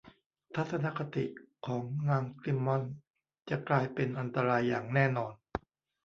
[0.55, 1.25] ทัศนคติ
[1.65, 2.93] ของนางซิมมอนส์
[3.49, 5.33] จะกลายเป็นอันตรายอย่างแน่นอน